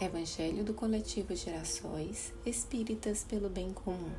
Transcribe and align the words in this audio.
Evangelho 0.00 0.64
do 0.64 0.72
Coletivo 0.72 1.36
Gerações 1.36 2.32
Espíritas 2.46 3.22
pelo 3.22 3.50
Bem 3.50 3.70
Comum. 3.70 4.10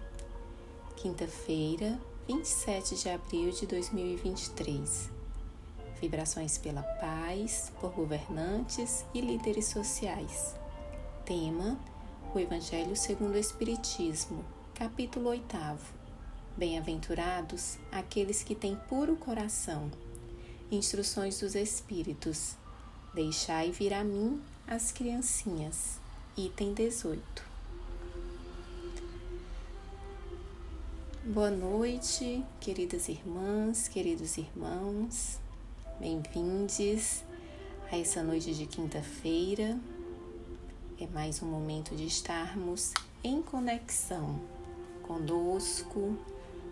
Quinta-feira, 0.96 2.00
27 2.28 2.98
de 2.98 3.10
abril 3.10 3.50
de 3.50 3.66
2023. 3.66 5.10
Vibrações 6.00 6.60
pela 6.60 6.84
paz, 6.84 7.74
por 7.82 7.92
governantes 7.94 9.04
e 9.12 9.22
líderes 9.22 9.66
sociais. 9.66 10.54
Tema: 11.26 11.80
O 12.36 12.38
Evangelho 12.38 12.96
segundo 12.96 13.34
o 13.34 13.40
Espiritismo, 13.40 14.46
capítulo 14.76 15.30
8. 15.30 15.58
Bem-aventurados 16.56 17.80
aqueles 17.92 18.44
que 18.44 18.54
têm 18.54 18.76
puro 18.88 19.16
coração. 19.16 19.90
Instruções 20.70 21.40
dos 21.40 21.56
Espíritos. 21.56 22.61
Deixai 23.14 23.72
vir 23.72 23.94
a 23.94 24.06
mim 24.06 24.42
as 24.66 24.90
criancinhas. 24.94 26.00
Item 26.38 26.74
18. 26.74 27.22
Boa 31.26 31.52
noite, 31.52 32.42
queridas 32.62 33.10
irmãs, 33.10 33.90
queridos 33.90 34.38
irmãos. 34.38 35.42
Bem-vindos 36.00 37.26
a 37.92 37.98
essa 37.98 38.24
noite 38.24 38.56
de 38.56 38.66
quinta-feira. 38.66 39.78
É 40.98 41.06
mais 41.08 41.42
um 41.44 41.48
momento 41.48 41.94
de 41.98 42.06
estarmos 42.06 42.94
em 43.22 43.42
conexão 43.42 44.40
conosco, 45.04 46.18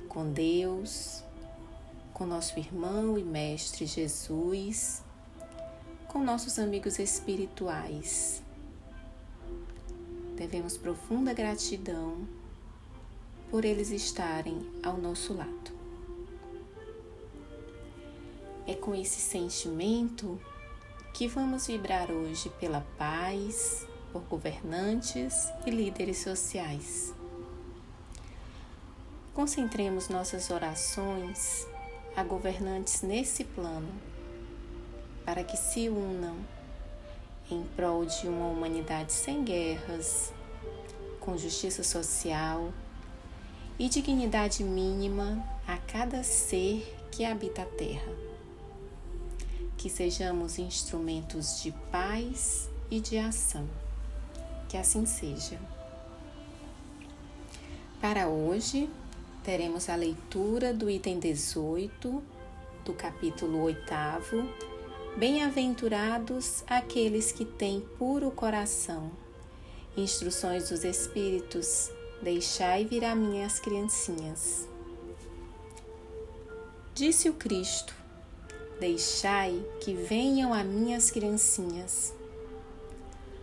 com 0.08 0.32
Deus, 0.32 1.21
com 2.13 2.26
nosso 2.26 2.58
irmão 2.58 3.18
e 3.18 3.26
mestre 3.26 3.85
Jesus 3.85 5.04
com 6.09 6.23
nossos 6.23 6.58
amigos 6.58 6.98
espirituais. 6.98 8.41
Devemos 10.35 10.76
profunda 10.76 11.34
gratidão 11.34 12.27
por 13.52 13.63
eles 13.63 13.91
estarem 13.91 14.68
ao 14.84 14.98
nosso 14.98 15.35
lado. 15.35 15.71
É 18.65 18.74
com 18.74 18.96
esse 18.96 19.21
sentimento 19.21 20.41
que 21.13 21.27
vamos 21.27 21.68
vibrar 21.68 22.10
hoje 22.12 22.49
pela 22.60 22.82
paz, 22.98 23.87
por 24.12 24.24
governantes 24.24 25.48
e 25.63 25.70
líderes 25.70 26.18
sociais. 26.18 27.13
Concentremos 29.32 30.10
nossas 30.10 30.49
orações 30.49 31.68
a 32.15 32.24
governantes 32.24 33.04
nesse 33.04 33.43
plano 33.43 34.09
para 35.30 35.44
que 35.44 35.55
se 35.55 35.88
unam 35.88 36.38
em 37.52 37.62
prol 37.76 38.04
de 38.04 38.27
uma 38.27 38.48
humanidade 38.48 39.13
sem 39.13 39.44
guerras, 39.44 40.34
com 41.20 41.38
justiça 41.38 41.84
social 41.84 42.74
e 43.77 43.88
dignidade 43.88 44.63
mínima 44.63 45.48
a 45.68 45.77
cada 45.77 46.24
ser 46.24 46.98
que 47.12 47.24
habita 47.24 47.62
a 47.62 47.66
Terra. 47.66 48.12
Que 49.77 49.88
sejamos 49.88 50.58
instrumentos 50.58 51.62
de 51.62 51.71
paz 51.91 52.68
e 52.90 52.99
de 52.99 53.20
ação. 53.20 53.70
Que 54.68 54.77
assim 54.77 55.05
seja. 55.05 55.60
Para 58.02 58.27
hoje, 58.27 58.90
teremos 59.43 59.90
a 59.90 59.96
leitura 59.96 60.74
do 60.74 60.90
item 60.90 61.20
18 61.20 62.24
do 62.84 62.93
capítulo 62.93 63.62
8 63.62 64.69
Bem-aventurados 65.19 66.63
aqueles 66.66 67.29
que 67.34 67.44
têm 67.44 67.81
puro 67.97 68.31
coração. 68.31 69.12
Instruções 69.97 70.69
dos 70.69 70.85
Espíritos, 70.85 71.91
deixai 72.22 72.85
vir 72.85 73.03
a 73.03 73.13
mim 73.13 73.44
as 73.44 73.59
criancinhas. 73.59 74.66
Disse 76.94 77.28
o 77.28 77.34
Cristo: 77.34 77.94
Deixai 78.79 79.62
que 79.81 79.94
venham 79.94 80.53
a 80.53 80.63
mim 80.63 80.94
as 80.94 81.12
criancinhas. 81.12 82.13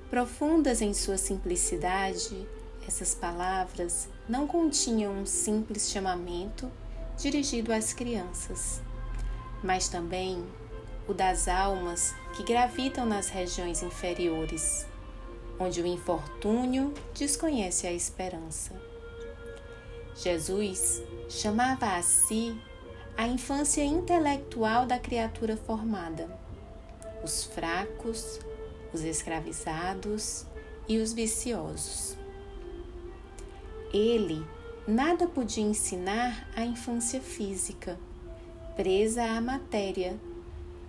Profundas 0.09 0.81
em 0.81 0.95
sua 0.95 1.19
simplicidade, 1.19 2.49
essas 2.89 3.15
palavras 3.15 4.09
não 4.27 4.47
continham 4.47 5.13
um 5.13 5.27
simples 5.27 5.91
chamamento 5.91 6.73
dirigido 7.19 7.71
às 7.71 7.93
crianças, 7.93 8.81
mas 9.63 9.91
também 9.91 10.43
o 11.09 11.15
das 11.15 11.49
almas 11.49 12.15
que 12.35 12.43
gravitam 12.43 13.07
nas 13.07 13.29
regiões 13.29 13.83
inferiores, 13.83 14.87
onde 15.59 15.81
o 15.81 15.87
infortúnio 15.87 16.93
desconhece 17.15 17.87
a 17.87 17.93
esperança. 17.93 18.73
Jesus 20.17 21.03
chamava 21.29 21.97
a 21.97 22.03
si 22.03 22.59
a 23.17 23.27
infância 23.27 23.85
intelectual 23.85 24.87
da 24.87 24.99
criatura 24.99 25.57
formada, 25.57 26.29
os 27.23 27.45
fracos, 27.45 28.41
os 28.93 29.03
escravizados 29.03 30.47
e 30.89 30.99
os 30.99 31.13
viciosos. 31.13 32.17
Ele 33.93 34.45
nada 34.87 35.27
podia 35.27 35.65
ensinar 35.65 36.49
à 36.55 36.65
infância 36.65 37.21
física, 37.21 37.99
presa 38.77 39.25
à 39.25 39.41
matéria 39.41 40.19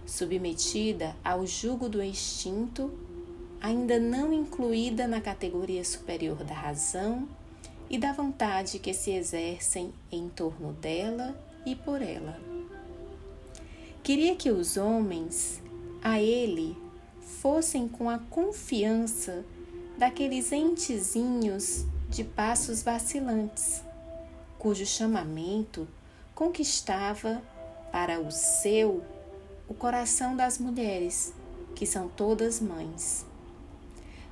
submetida 0.07 1.15
ao 1.23 1.45
jugo 1.45 1.89
do 1.89 2.01
instinto, 2.01 2.89
ainda 3.61 3.99
não 3.99 4.31
incluída 4.31 5.05
na 5.07 5.19
categoria 5.19 5.83
superior 5.83 6.43
da 6.45 6.55
razão 6.55 7.27
e 7.89 7.97
da 7.97 8.13
vontade 8.13 8.79
que 8.79 8.93
se 8.93 9.11
exercem 9.11 9.93
em 10.09 10.29
torno 10.29 10.71
dela 10.73 11.35
e 11.65 11.75
por 11.75 12.01
ela. 12.01 12.39
Queria 14.01 14.35
que 14.35 14.49
os 14.49 14.77
homens 14.77 15.61
a 16.01 16.21
ele 16.21 16.77
fossem 17.41 17.87
com 17.87 18.09
a 18.09 18.17
confiança 18.17 19.43
daqueles 19.97 20.51
entezinhos 20.53 21.85
de 22.09 22.23
passos 22.23 22.81
vacilantes, 22.81 23.81
cujo 24.57 24.85
chamamento 24.85 25.85
conquistava 26.33 27.41
para 27.91 28.21
o 28.21 28.31
seu 28.31 29.03
o 29.67 29.73
coração 29.73 30.35
das 30.35 30.57
mulheres, 30.57 31.33
que 31.75 31.85
são 31.85 32.07
todas 32.07 32.59
mães. 32.59 33.25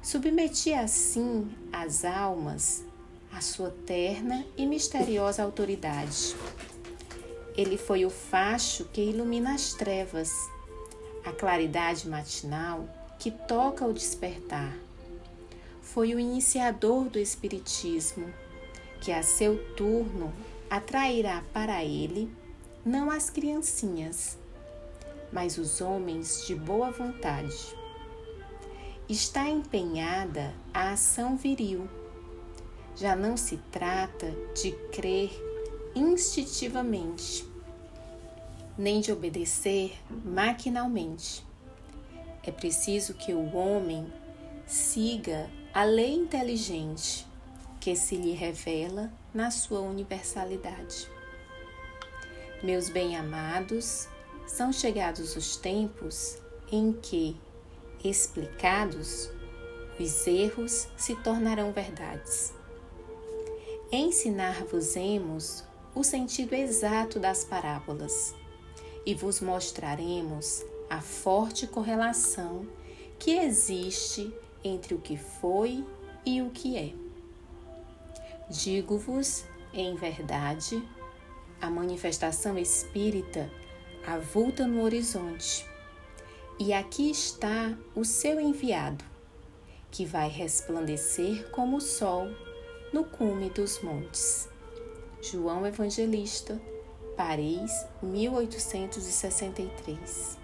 Submetia 0.01 0.81
assim 0.81 1.49
as 1.73 2.05
almas 2.05 2.83
à 3.31 3.41
sua 3.41 3.71
terna 3.85 4.45
e 4.55 4.65
misteriosa 4.65 5.43
autoridade. 5.43 6.35
Ele 7.57 7.77
foi 7.77 8.05
o 8.05 8.09
facho 8.09 8.85
que 8.85 9.01
ilumina 9.01 9.53
as 9.53 9.73
trevas, 9.73 10.31
a 11.23 11.31
claridade 11.31 12.07
matinal 12.07 12.87
que 13.19 13.31
toca 13.31 13.85
o 13.85 13.93
despertar. 13.93 14.73
Foi 15.81 16.13
o 16.13 16.19
iniciador 16.19 17.09
do 17.09 17.19
Espiritismo, 17.19 18.31
que 19.01 19.11
a 19.11 19.23
seu 19.23 19.57
turno 19.75 20.33
atrairá 20.69 21.43
para 21.53 21.83
ele 21.83 22.29
não 22.85 23.09
as 23.09 23.29
criancinhas, 23.29 24.37
mas 25.31 25.57
os 25.57 25.81
homens 25.81 26.45
de 26.45 26.55
boa 26.55 26.91
vontade. 26.91 27.75
Está 29.07 29.47
empenhada 29.47 30.53
a 30.73 30.93
ação 30.93 31.37
viril. 31.37 31.87
Já 32.95 33.15
não 33.15 33.37
se 33.37 33.57
trata 33.71 34.31
de 34.53 34.71
crer 34.91 35.31
instintivamente, 35.95 37.45
nem 38.77 38.99
de 39.01 39.11
obedecer 39.11 39.97
maquinalmente. 40.23 41.45
É 42.43 42.51
preciso 42.51 43.13
que 43.13 43.33
o 43.33 43.55
homem 43.55 44.11
siga 44.65 45.49
a 45.73 45.83
lei 45.83 46.13
inteligente 46.13 47.27
que 47.79 47.95
se 47.95 48.15
lhe 48.15 48.31
revela 48.31 49.11
na 49.33 49.51
sua 49.51 49.81
universalidade. 49.81 51.07
Meus 52.63 52.89
bem-amados, 52.89 54.07
são 54.45 54.71
chegados 54.71 55.35
os 55.35 55.57
tempos 55.57 56.37
em 56.71 56.93
que, 56.93 57.39
explicados, 58.03 59.29
os 59.99 60.27
erros 60.27 60.87
se 60.97 61.15
tornarão 61.15 61.71
verdades. 61.71 62.53
Ensinar-vos-emos 63.91 65.63
o 65.93 66.03
sentido 66.03 66.53
exato 66.53 67.19
das 67.19 67.45
parábolas 67.45 68.35
e 69.05 69.13
vos 69.13 69.39
mostraremos 69.39 70.65
a 70.89 70.99
forte 70.99 71.67
correlação 71.67 72.67
que 73.17 73.31
existe 73.31 74.33
entre 74.63 74.93
o 74.93 74.99
que 74.99 75.17
foi 75.17 75.85
e 76.25 76.41
o 76.41 76.49
que 76.49 76.77
é. 76.77 76.93
Digo-vos, 78.49 79.45
em 79.73 79.95
verdade, 79.95 80.83
a 81.61 81.69
manifestação 81.69 82.57
espírita 82.57 83.49
avulta 84.07 84.67
no 84.67 84.83
horizonte. 84.83 85.65
E 86.59 86.73
aqui 86.73 87.09
está 87.09 87.75
o 87.95 88.05
seu 88.05 88.39
enviado, 88.39 89.03
que 89.91 90.05
vai 90.05 90.29
resplandecer 90.29 91.49
como 91.51 91.77
o 91.77 91.81
sol 91.81 92.29
no 92.93 93.03
cume 93.03 93.49
dos 93.49 93.81
montes. 93.81 94.47
João 95.21 95.65
Evangelista, 95.65 96.61
Paris, 97.17 97.71
1863. 98.01 100.37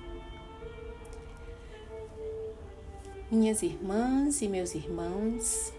Minhas 3.29 3.61
irmãs 3.61 4.41
e 4.41 4.47
meus 4.49 4.73
irmãos, 4.75 5.71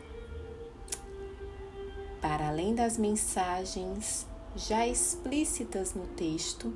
para 2.20 2.48
além 2.48 2.74
das 2.74 2.96
mensagens 2.96 4.26
já 4.56 4.86
explícitas 4.86 5.92
no 5.94 6.06
texto, 6.06 6.72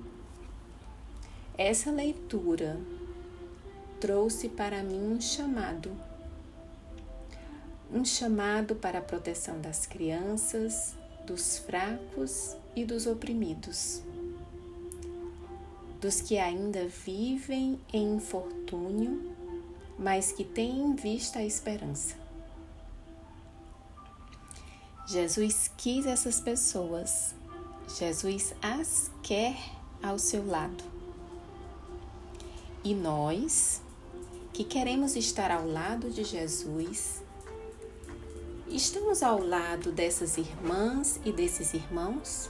essa 1.59 1.91
leitura 1.91 2.79
trouxe 3.99 4.49
para 4.49 4.83
mim 4.83 5.15
um 5.15 5.21
chamado. 5.21 5.91
Um 7.91 8.05
chamado 8.05 8.75
para 8.75 8.99
a 8.99 9.03
proteção 9.03 9.61
das 9.61 9.87
crianças, 9.87 10.95
dos 11.27 11.59
fracos 11.59 12.57
e 12.75 12.85
dos 12.85 13.07
oprimidos, 13.07 14.03
dos 16.01 16.21
que 16.21 16.37
ainda 16.37 16.87
vivem 16.89 17.81
em 17.93 18.17
infortúnio, 18.17 19.35
mas 19.99 20.33
que 20.33 20.45
têm 20.45 20.81
em 20.81 20.95
vista 20.95 21.39
a 21.39 21.45
esperança. 21.45 22.17
Jesus 25.07 25.71
quis 25.77 26.05
essas 26.05 26.41
pessoas, 26.41 27.35
Jesus 27.97 28.53
as 28.61 29.11
quer 29.23 29.57
ao 30.03 30.19
seu 30.19 30.45
lado. 30.45 30.96
E 32.87 32.95
nós, 32.95 33.83
que 34.53 34.63
queremos 34.63 35.17
estar 35.17 35.51
ao 35.51 35.67
lado 35.67 36.09
de 36.09 36.23
Jesus, 36.23 37.21
estamos 38.69 39.25
ao 39.25 39.43
lado 39.43 39.91
dessas 39.91 40.39
irmãs 40.39 41.19
e 41.25 41.33
desses 41.33 41.75
irmãos? 41.75 42.49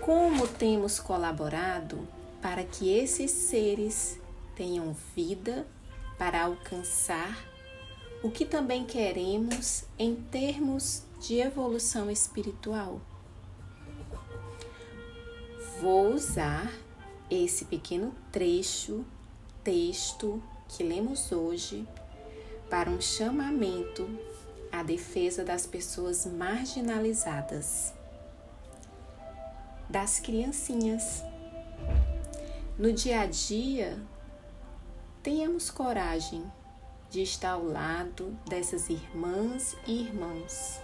Como 0.00 0.48
temos 0.48 0.98
colaborado 0.98 2.08
para 2.40 2.64
que 2.64 2.88
esses 2.88 3.30
seres 3.30 4.18
tenham 4.56 4.96
vida 5.14 5.66
para 6.16 6.44
alcançar 6.44 7.36
o 8.22 8.30
que 8.30 8.46
também 8.46 8.86
queremos 8.86 9.84
em 9.98 10.14
termos 10.14 11.02
de 11.20 11.38
evolução 11.38 12.10
espiritual. 12.10 12.98
Vou 15.82 16.14
usar 16.14 16.72
esse 17.32 17.64
pequeno 17.64 18.14
trecho, 18.30 19.06
texto 19.64 20.42
que 20.68 20.82
lemos 20.82 21.32
hoje, 21.32 21.88
para 22.68 22.90
um 22.90 23.00
chamamento 23.00 24.06
à 24.70 24.82
defesa 24.82 25.42
das 25.42 25.66
pessoas 25.66 26.26
marginalizadas, 26.26 27.94
das 29.88 30.20
criancinhas. 30.20 31.22
No 32.78 32.92
dia 32.92 33.20
a 33.20 33.26
dia, 33.26 33.98
tenhamos 35.22 35.70
coragem 35.70 36.44
de 37.10 37.22
estar 37.22 37.52
ao 37.52 37.64
lado 37.64 38.36
dessas 38.46 38.90
irmãs 38.90 39.74
e 39.86 40.02
irmãos, 40.02 40.80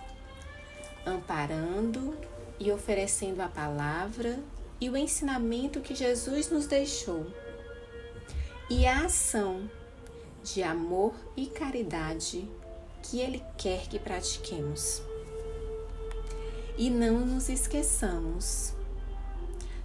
amparando 1.05 2.17
e 2.59 2.73
oferecendo 2.73 3.41
a 3.43 3.49
palavra 3.49 4.39
e 4.81 4.89
o 4.89 4.97
ensinamento 4.97 5.81
que 5.81 5.95
Jesus 5.95 6.51
nos 6.51 6.67
deixou, 6.67 7.27
e 8.71 8.87
a 8.87 9.07
ação 9.07 9.71
de 10.43 10.63
amor 10.63 11.15
e 11.37 11.47
caridade 11.47 12.49
que 13.03 13.21
Ele 13.21 13.43
quer 13.57 13.89
que 13.89 13.99
pratiquemos. 13.99 15.03
E 16.77 16.91
não 16.91 17.21
nos 17.21 17.49
esqueçamos, 17.49 18.73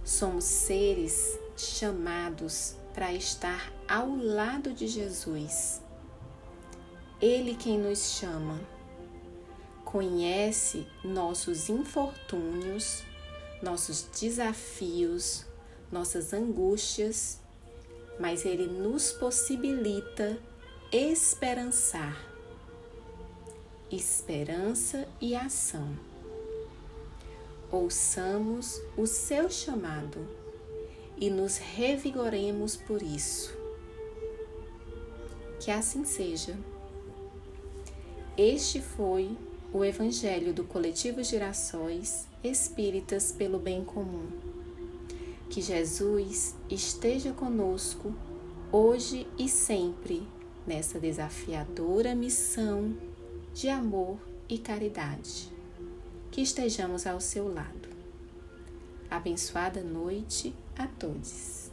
somos 0.04 0.44
seres 0.44 1.38
chamados 1.56 2.76
para 2.92 3.12
estar 3.12 3.72
ao 3.88 4.14
lado 4.14 4.72
de 4.72 4.86
Jesus 4.86 5.82
ele 7.24 7.54
quem 7.54 7.78
nos 7.78 8.18
chama. 8.18 8.60
Conhece 9.82 10.86
nossos 11.02 11.70
infortúnios, 11.70 13.02
nossos 13.64 14.02
desafios, 14.02 15.46
nossas 15.90 16.34
angústias, 16.34 17.40
mas 18.20 18.44
Ele 18.44 18.66
nos 18.66 19.10
possibilita 19.12 20.38
esperançar. 20.92 22.30
Esperança 23.90 25.08
e 25.20 25.34
ação. 25.34 25.96
Ouçamos 27.72 28.80
o 28.96 29.06
seu 29.06 29.50
chamado 29.50 30.28
e 31.16 31.30
nos 31.30 31.56
revigoremos 31.56 32.76
por 32.76 33.02
isso. 33.02 33.56
Que 35.58 35.70
assim 35.70 36.04
seja. 36.04 36.56
Este 38.36 38.82
foi 38.82 39.36
o 39.74 39.84
Evangelho 39.84 40.54
do 40.54 40.62
Coletivo 40.62 41.20
Girassóis 41.24 42.28
Espíritas 42.44 43.32
pelo 43.32 43.58
Bem 43.58 43.84
Comum. 43.84 44.28
Que 45.50 45.60
Jesus 45.60 46.54
esteja 46.70 47.32
conosco 47.32 48.14
hoje 48.70 49.26
e 49.36 49.48
sempre 49.48 50.22
nessa 50.64 51.00
desafiadora 51.00 52.14
missão 52.14 52.96
de 53.52 53.68
amor 53.68 54.16
e 54.48 54.58
caridade. 54.58 55.52
Que 56.30 56.40
estejamos 56.40 57.04
ao 57.04 57.20
seu 57.20 57.52
lado. 57.52 57.88
Abençoada 59.10 59.82
noite 59.82 60.54
a 60.78 60.86
todos. 60.86 61.63